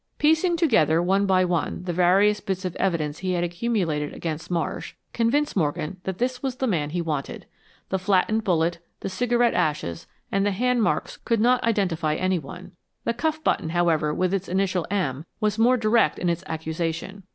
Piecing 0.17 0.57
together, 0.57 0.99
one 0.99 1.27
by 1.27 1.45
one, 1.45 1.83
the 1.83 1.93
various 1.93 2.39
bits 2.39 2.65
of 2.65 2.75
evidence 2.77 3.19
he 3.19 3.33
had 3.33 3.43
accumulated 3.43 4.15
against 4.15 4.49
Marsh, 4.49 4.95
convinced 5.13 5.55
Morgan 5.55 5.97
that 6.05 6.17
this 6.17 6.41
was 6.41 6.55
the 6.55 6.65
man 6.65 6.89
he 6.89 7.03
wanted. 7.03 7.45
The 7.89 7.99
flattened 7.99 8.43
bullet, 8.43 8.79
the 9.01 9.09
cigarette 9.09 9.53
ashes, 9.53 10.07
and 10.31 10.43
the 10.43 10.49
hand 10.53 10.81
marks 10.81 11.17
could 11.17 11.39
not 11.39 11.63
identify 11.63 12.15
anyone. 12.15 12.71
The 13.03 13.13
cuff 13.13 13.43
button, 13.43 13.69
however, 13.69 14.11
with 14.11 14.33
its 14.33 14.49
initial 14.49 14.87
"M" 14.89 15.23
was 15.39 15.59
more 15.59 15.77
direct 15.77 16.17
in 16.17 16.29
its 16.29 16.43
accusation. 16.47 17.21